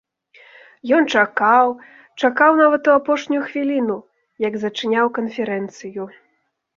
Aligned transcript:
Ён 0.99 1.03
чакаў, 1.17 1.67
чакаў 2.21 2.51
нават 2.61 2.89
у 2.91 2.95
апошнюю 2.99 3.41
хвіліну, 3.49 3.97
як 4.47 4.57
зачыняў 4.65 5.05
канферэнцыю. 5.19 6.03